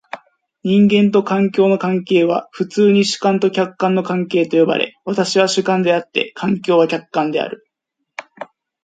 [0.63, 7.67] 人間と環境の関係は普通に主観と客観の関係と呼ばれ、私は主観であって、環境は客観である。